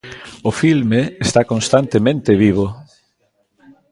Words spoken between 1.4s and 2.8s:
constantemente vivo.